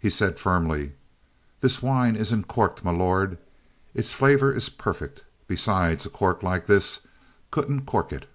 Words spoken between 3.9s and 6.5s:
Its flavour is perfect. Besides, a cork